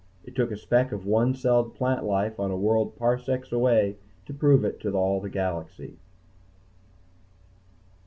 It 0.25 0.33
took 0.33 0.49
a 0.51 0.57
speck 0.57 0.91
of 0.91 1.05
one 1.05 1.35
celled 1.35 1.75
plant 1.75 2.03
life 2.03 2.39
on 2.39 2.49
a 2.49 2.57
world 2.57 2.95
parsecs 2.97 3.51
away 3.51 3.97
to 4.25 4.33
prove 4.33 4.65
it 4.65 4.81
for 4.81 4.89
all 4.97 5.21
the 5.21 5.29
galaxy. 5.29 5.99